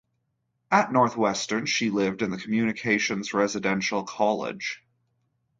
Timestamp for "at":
0.71-0.91